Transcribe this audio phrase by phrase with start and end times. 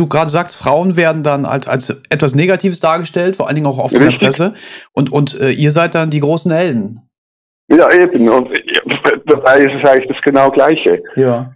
[0.00, 3.78] du gerade sagst, Frauen werden dann als, als etwas Negatives dargestellt, vor allen Dingen auch
[3.78, 4.54] oft in der Presse.
[4.92, 7.02] Und, und äh, ihr seid dann die großen Helden.
[7.68, 8.28] Ja, eben.
[8.28, 8.48] Und
[9.26, 11.02] dabei ist es eigentlich das genau Gleiche.
[11.14, 11.52] Ja.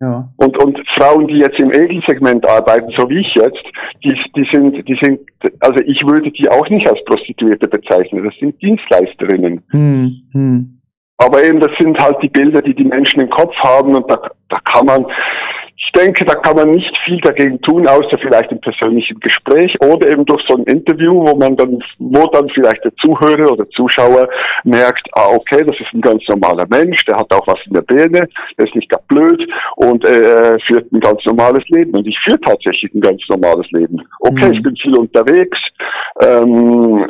[0.00, 0.28] Ja.
[0.36, 3.64] Und, und Frauen, die jetzt im Edelsegment arbeiten, so wie ich jetzt,
[4.04, 5.20] die, die sind, die sind,
[5.58, 8.24] also ich würde die auch nicht als Prostituierte bezeichnen.
[8.24, 9.64] Das sind Dienstleisterinnen.
[9.70, 10.80] Hm, hm.
[11.16, 14.20] Aber eben, das sind halt die Bilder, die die Menschen im Kopf haben und da,
[14.50, 15.04] da kann man,
[15.80, 20.10] ich denke, da kann man nicht viel dagegen tun, außer vielleicht im persönlichen Gespräch oder
[20.10, 24.28] eben durch so ein Interview, wo man dann, wo dann vielleicht der Zuhörer oder Zuschauer
[24.64, 27.82] merkt, ah, okay, das ist ein ganz normaler Mensch, der hat auch was in der
[27.82, 28.28] Birne,
[28.58, 29.40] der ist nicht gar blöd
[29.76, 31.92] und äh, führt ein ganz normales Leben.
[31.94, 34.02] Und ich führe tatsächlich ein ganz normales Leben.
[34.20, 34.52] Okay, mhm.
[34.52, 35.58] ich bin viel unterwegs,
[36.20, 37.06] ähm,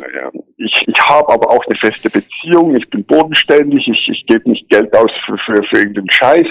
[0.57, 4.69] ich, ich habe aber auch eine feste Beziehung, ich bin bodenständig, ich, ich gebe nicht
[4.69, 6.47] Geld aus für, für, für irgendeinen Scheiß,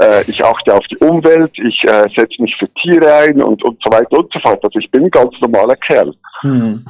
[0.00, 3.78] äh, ich achte auf die Umwelt, ich äh, setze mich für Tiere ein und, und
[3.84, 4.62] so weiter und so fort.
[4.64, 6.14] Also ich bin ein ganz normaler Kerl.
[6.40, 6.84] Hm.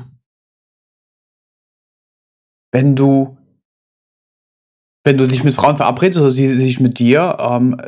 [2.71, 3.37] Wenn du
[5.05, 7.81] wenn du dich mit Frauen verabredest oder sie sich mit dir, ähm,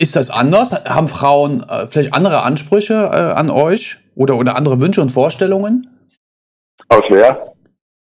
[0.00, 0.72] ist das anders?
[0.72, 5.86] Haben Frauen äh, vielleicht andere Ansprüche äh, an euch oder, oder andere Wünsche und Vorstellungen?
[6.88, 7.54] Aus wer?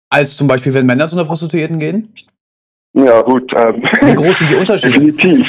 [0.09, 2.13] Als zum Beispiel, wenn Männer zu einer Prostituierten gehen?
[2.93, 3.51] Ja, gut.
[3.57, 4.99] Ähm, Wie groß sind die Unterschiede?
[4.99, 5.47] Definitiv.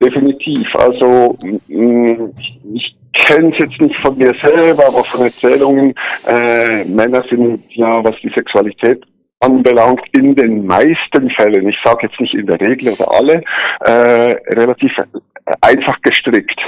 [0.00, 0.74] Definitiv.
[0.76, 1.36] Also
[1.66, 5.92] ich kenne es jetzt nicht von mir selber, aber von Erzählungen,
[6.26, 9.04] äh, Männer sind ja, was die Sexualität
[9.40, 13.42] anbelangt, in den meisten Fällen, ich sage jetzt nicht in der Regel oder alle,
[13.80, 14.92] äh, relativ
[15.60, 16.60] einfach gestrickt.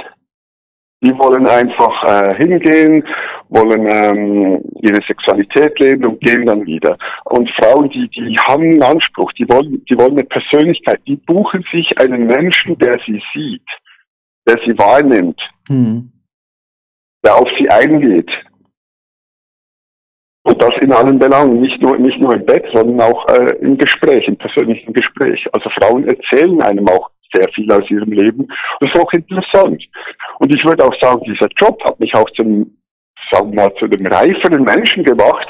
[1.03, 3.03] Die wollen einfach äh, hingehen,
[3.49, 6.99] wollen ähm, ihre Sexualität leben und gehen dann wieder.
[7.25, 11.65] Und Frauen, die, die haben einen Anspruch, die wollen, die wollen eine Persönlichkeit, die buchen
[11.73, 13.67] sich einen Menschen, der sie sieht,
[14.47, 16.13] der sie wahrnimmt, hm.
[17.25, 18.31] der auf sie eingeht.
[20.43, 23.77] Und das in allen Belangen, nicht nur, nicht nur im Bett, sondern auch äh, im
[23.77, 25.47] Gespräch, im persönlichen Gespräch.
[25.53, 28.47] Also Frauen erzählen einem auch sehr viel aus ihrem Leben.
[28.81, 29.83] Das ist auch interessant.
[30.39, 32.77] Und ich würde auch sagen, dieser Job hat mich auch zum,
[33.31, 35.49] sagen wir mal, zu einem reiferen Menschen gemacht,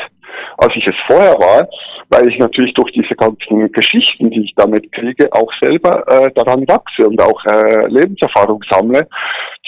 [0.59, 1.69] als ich es vorher war,
[2.11, 6.67] weil ich natürlich durch diese ganzen Geschichten, die ich damit kriege, auch selber äh, daran
[6.69, 9.09] wachse und auch äh, Lebenserfahrung sammle,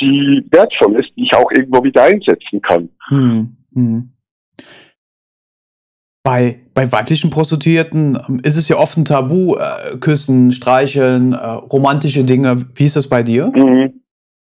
[0.00, 2.88] die wertvoll ist, die ich auch irgendwo wieder einsetzen kann.
[3.08, 4.12] Hm, hm.
[6.24, 11.36] Bei, bei weiblichen Prostituierten ähm, ist es ja oft ein Tabu, äh, küssen, streicheln, äh,
[11.36, 12.56] romantische Dinge.
[12.76, 13.50] Wie ist das bei dir?
[13.54, 14.02] Mhm.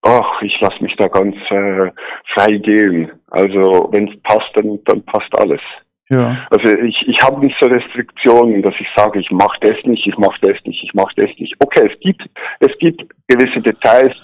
[0.03, 1.92] Ach, ich lasse mich da ganz äh,
[2.34, 3.12] frei gehen.
[3.31, 5.60] Also wenn es passt, dann, dann passt alles.
[6.08, 6.44] Ja.
[6.50, 10.19] Also ich, ich habe nicht so Restriktionen, dass ich sage, ich mache das nicht, ich
[10.19, 11.54] mache das nicht, ich mache das nicht.
[11.60, 14.16] Okay, es gibt es gibt gewisse Details,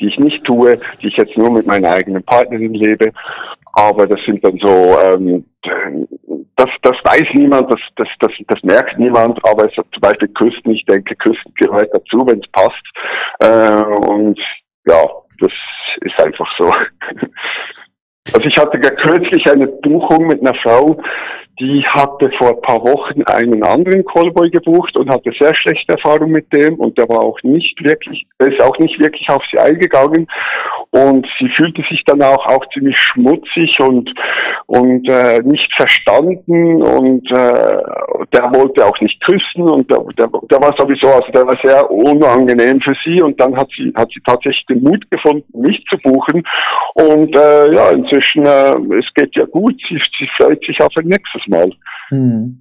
[0.00, 3.12] die ich nicht tue, die ich jetzt nur mit meiner eigenen Partnerin lebe,
[3.76, 5.44] aber das sind dann so ähm,
[6.56, 10.28] das, das weiß niemand, das, das, das, das merkt niemand, aber es hat zum Beispiel
[10.28, 12.84] Küsten, ich denke, Küsten gehört dazu, wenn es passt.
[13.40, 14.38] Äh, und
[14.86, 15.02] ja,
[15.40, 15.52] das
[16.02, 16.72] ist einfach so.
[18.32, 20.96] Also ich hatte ja kürzlich eine Buchung mit einer Frau,
[21.60, 26.32] die hatte vor ein paar Wochen einen anderen Callboy gebucht und hatte sehr schlechte Erfahrungen
[26.32, 29.58] mit dem und der war auch nicht wirklich, der ist auch nicht wirklich auf sie
[29.58, 30.26] eingegangen.
[30.90, 34.10] Und sie fühlte sich dann auch, auch ziemlich schmutzig und,
[34.66, 37.82] und äh, nicht verstanden und äh,
[38.32, 41.90] der wollte auch nicht küssen und der, der, der war sowieso, also der war sehr
[41.90, 45.98] unangenehm für sie und dann hat sie, hat sie tatsächlich den Mut gefunden, mich zu
[45.98, 46.42] buchen.
[46.94, 51.06] Und äh, ja, inzwischen, äh, es geht ja gut, sie, sie freut sich auf ein
[51.06, 51.70] nächstes Mal.
[52.08, 52.60] Hm.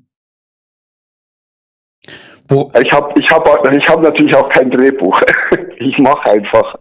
[2.50, 5.20] Ich habe ich hab, ich hab natürlich auch kein Drehbuch.
[5.78, 6.76] ich mache einfach.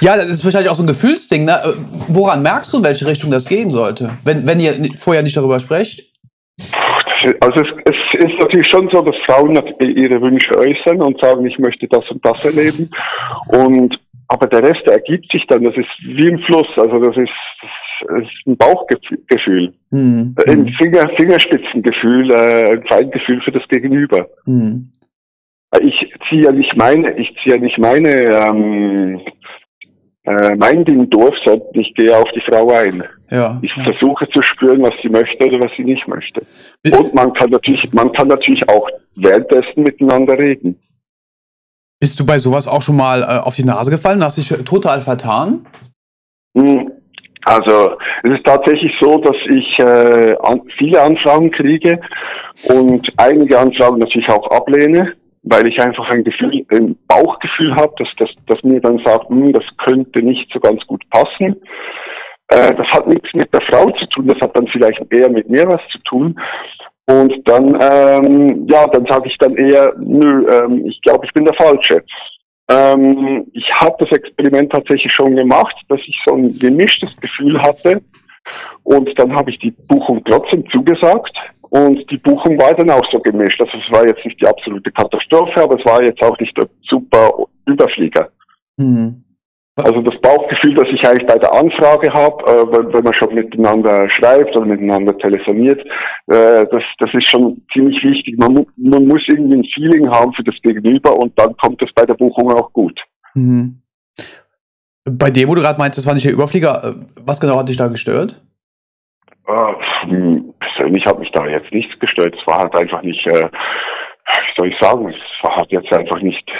[0.00, 1.44] Ja, das ist wahrscheinlich auch so ein Gefühlsding.
[1.44, 1.60] Ne?
[2.08, 5.60] Woran merkst du, in welche Richtung das gehen sollte, wenn, wenn ihr vorher nicht darüber
[5.60, 6.12] sprecht?
[7.40, 11.58] Also es, es ist natürlich schon so, dass Frauen ihre Wünsche äußern und sagen, ich
[11.58, 12.90] möchte das und das erleben.
[13.48, 13.98] Und
[14.28, 15.64] aber der Rest ergibt sich dann.
[15.64, 16.68] Das ist wie im Fluss.
[16.76, 17.30] Also das ist,
[18.00, 20.34] ist ein Bauchgefühl, mhm.
[20.46, 24.28] ein Finger, Fingerspitzengefühl, äh, ein Feingefühl für das Gegenüber.
[24.46, 24.92] Mhm.
[25.80, 29.20] Ich ziehe ja nicht meine, ich ziehe ja nicht meine ähm,
[30.28, 33.02] äh, mein Ding durch, sondern ich gehe auf die Frau ein.
[33.30, 33.84] Ja, ich ja.
[33.84, 36.42] versuche zu spüren, was sie möchte oder was sie nicht möchte.
[36.90, 40.78] Und man kann natürlich, man kann natürlich auch währenddessen miteinander reden.
[42.00, 44.22] Bist du bei sowas auch schon mal äh, auf die Nase gefallen?
[44.22, 45.66] Hast dich total vertan?
[47.48, 51.98] Also es ist tatsächlich so, dass ich äh, an, viele Anfragen kriege
[52.68, 55.14] und einige Anfragen natürlich auch ablehne
[55.44, 59.52] weil ich einfach ein Gefühl, ein Bauchgefühl habe, dass das, dass mir dann sagt, hm,
[59.52, 61.56] das könnte nicht so ganz gut passen.
[62.48, 65.48] Äh, das hat nichts mit der Frau zu tun, das hat dann vielleicht eher mit
[65.48, 66.38] mir was zu tun.
[67.06, 71.46] Und dann, ähm, ja, dann sage ich dann eher, nö, ähm, ich glaube, ich bin
[71.46, 72.04] der Falsche.
[72.70, 78.02] Ähm, ich habe das Experiment tatsächlich schon gemacht, dass ich so ein gemischtes Gefühl hatte.
[78.84, 81.36] Und dann habe ich die Buchung trotzdem zugesagt.
[81.70, 83.60] Und die Buchung war dann auch so gemischt.
[83.60, 86.68] Also es war jetzt nicht die absolute Katastrophe, aber es war jetzt auch nicht der
[86.88, 87.30] super
[87.66, 88.28] Überflieger.
[88.76, 89.22] Mhm.
[89.84, 94.10] Also das Bauchgefühl, das ich eigentlich bei der Anfrage habe, äh, wenn, man schon miteinander
[94.10, 95.80] schreibt oder miteinander telefoniert,
[96.26, 98.36] äh, das, das ist schon ziemlich wichtig.
[98.38, 102.04] Man, man muss irgendwie ein Feeling haben für das Gegenüber und dann kommt es bei
[102.04, 102.98] der Buchung auch gut.
[103.34, 103.80] Mhm.
[105.04, 107.68] Bei dem, wo du gerade meinst, das war nicht der Überflieger, äh, was genau hat
[107.68, 108.42] dich da gestört?
[109.46, 112.34] Äh, persönlich hat mich da jetzt nichts gestört.
[112.34, 116.20] Es war halt einfach nicht, äh, wie soll ich sagen, es war halt jetzt einfach
[116.20, 116.50] nicht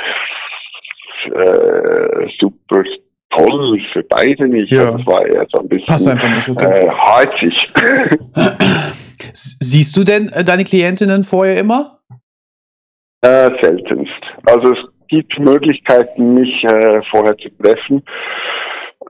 [1.35, 2.85] äh, super
[3.31, 4.73] toll für beide nicht.
[4.73, 4.91] Ja.
[4.93, 6.87] Das war eher so ein bisschen Passt einfach nicht, okay.
[6.87, 7.73] äh, harzig.
[9.33, 12.01] Siehst du denn äh, deine Klientinnen vorher immer?
[13.21, 14.21] Äh, seltenst.
[14.47, 14.79] Also es
[15.09, 18.03] gibt Möglichkeiten, mich äh, vorher zu treffen.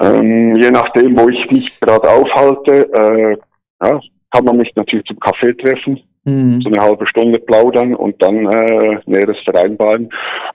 [0.00, 3.36] Ähm, je nachdem, wo ich mich gerade aufhalte, äh,
[3.84, 4.00] ja,
[4.30, 6.60] kann man mich natürlich zum Kaffee treffen, mhm.
[6.60, 10.10] so eine halbe Stunde plaudern und dann äh, Näheres vereinbaren.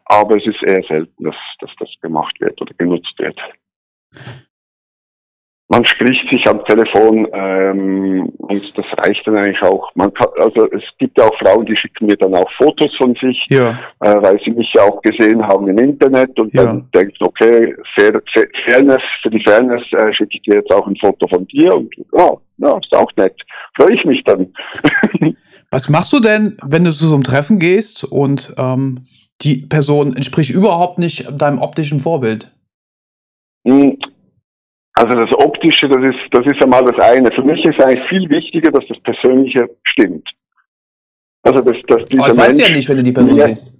[0.05, 3.39] Aber es ist eher selten, dass, dass das gemacht wird oder genutzt wird.
[5.73, 9.89] Man spricht sich am Telefon ähm, und das reicht dann eigentlich auch.
[9.95, 13.15] Man kann, also es gibt ja auch Frauen, die schicken mir dann auch Fotos von
[13.15, 13.71] sich, ja.
[14.01, 16.65] äh, weil sie mich ja auch gesehen haben im Internet und ja.
[16.65, 18.21] dann denken, okay, Fair,
[18.67, 21.91] Fairness, für die Fairness äh, schicke ich dir jetzt auch ein Foto von dir und
[22.15, 23.35] ja, ja ist auch nett.
[23.75, 24.53] Freue ich mich dann.
[25.71, 29.05] Was machst du denn, wenn du zu so einem Treffen gehst und ähm,
[29.41, 32.51] die Person entspricht überhaupt nicht deinem optischen Vorbild?
[34.95, 37.31] Also das Optische, das ist, das ist einmal das eine.
[37.31, 40.29] Für mich ist eigentlich viel wichtiger, dass das Persönliche stimmt.
[41.41, 43.47] Also das, dass dieser Aber das weißt du ja nicht, wenn du die Person ja.
[43.47, 43.77] siehst.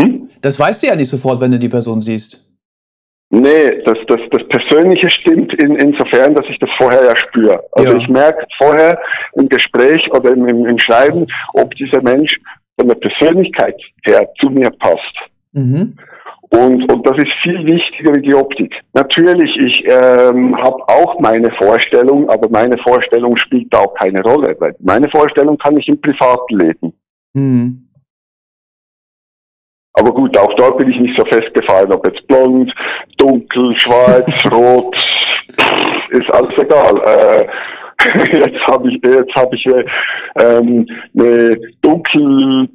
[0.00, 0.28] Hm?
[0.40, 2.42] Das weißt du ja nicht sofort, wenn du die Person siehst.
[3.30, 7.62] Nee, das, das, das Persönliche stimmt in, insofern, dass ich das vorher ja spüre.
[7.72, 7.98] Also ja.
[7.98, 8.98] ich merke vorher
[9.34, 12.38] im Gespräch oder im, im, im Schreiben, ob dieser Mensch
[12.78, 15.16] von der Persönlichkeit her zu mir passt.
[15.52, 15.96] Mhm.
[16.50, 18.72] Und, und das ist viel wichtiger wie die Optik.
[18.94, 24.54] Natürlich, ich ähm, habe auch meine Vorstellung, aber meine Vorstellung spielt da auch keine Rolle,
[24.60, 26.92] weil meine Vorstellung kann ich im Privaten leben.
[27.34, 27.88] Mhm.
[29.94, 32.72] Aber gut, auch dort bin ich nicht so festgefahren, ob jetzt blond,
[33.16, 34.94] dunkel, schwarz, rot,
[36.10, 37.00] ist alles egal.
[37.04, 37.46] Äh,
[38.32, 39.66] jetzt habe ich jetzt habe ich
[40.38, 40.86] ähm,
[41.18, 42.68] eine dunkel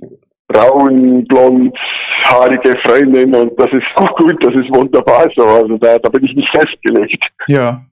[0.51, 1.77] braun, blond,
[2.24, 5.44] haarige Freundin und das ist auch gut, das ist wunderbar so.
[5.44, 7.25] Also da, da bin ich nicht festgelegt.
[7.48, 7.86] Ja.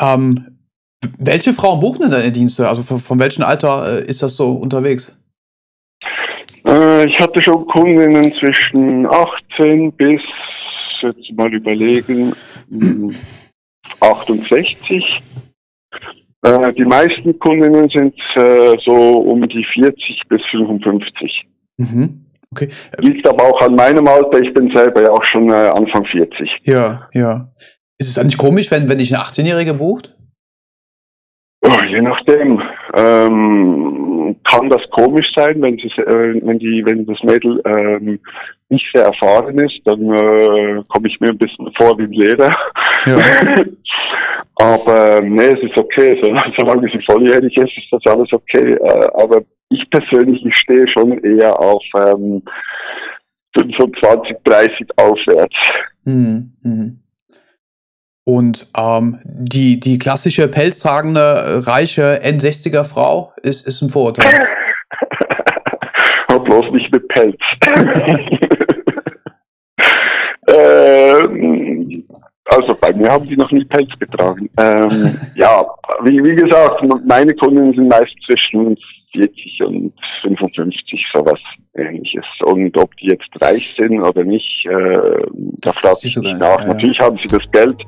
[0.00, 0.58] Ähm,
[1.18, 2.68] welche Frauen buchen denn deine Dienste?
[2.68, 5.16] Also von, von welchem Alter äh, ist das so unterwegs?
[6.66, 10.20] Äh, ich hatte schon Kundinnen zwischen 18 bis,
[11.02, 12.34] jetzt mal überlegen,
[14.00, 15.22] 68.
[16.42, 21.46] Äh, die meisten Kundinnen sind äh, so um die 40 bis 55.
[21.78, 22.24] Mhm.
[22.50, 22.68] Okay.
[22.98, 24.40] Liegt aber auch an meinem Alter.
[24.40, 26.48] Ich bin selber ja auch schon äh, Anfang 40.
[26.64, 27.52] Ja, ja.
[27.98, 30.16] Ist es eigentlich komisch, wenn, wenn dich eine 18-Jährige bucht?
[31.60, 32.62] Oh, je nachdem.
[32.94, 38.20] Ähm, kann das komisch sein, wenn, sie, äh, wenn, die, wenn das Mädel ähm,
[38.68, 42.50] nicht sehr erfahren ist, dann äh, komme ich mir ein bisschen vor wie ein Lehrer.
[43.06, 43.16] Ja.
[44.56, 46.18] aber nee, es ist okay.
[46.22, 48.70] So, solange sie volljährig ist, ist das alles okay.
[48.70, 52.42] Äh, aber ich persönlich, ich stehe schon eher auf ähm,
[53.58, 55.56] 25, 30 aufwärts.
[56.04, 56.52] Mhm.
[56.62, 57.00] Mhm.
[58.28, 64.46] Und ähm, die, die klassische pelztragende, reiche N60er Frau ist, ist ein Vorurteil.
[66.44, 67.40] bloß nicht mit Pelz.
[70.46, 72.04] ähm,
[72.44, 74.50] also bei mir haben die noch nie Pelz getragen.
[74.58, 75.64] Ähm, ja,
[76.02, 78.76] wie, wie gesagt, meine Kunden sind meist zwischen
[79.12, 81.40] 40 und 55, sowas
[81.78, 82.24] ähnliches.
[82.44, 85.26] Und ob die jetzt reich sind oder nicht, äh,
[85.60, 86.60] da fragt sich nicht nach.
[86.60, 87.82] Ja, Natürlich haben sie das Geld,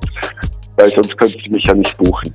[0.77, 2.35] weil sonst könnten sie mich ja nicht buchen.